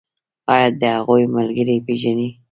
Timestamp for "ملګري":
1.35-1.77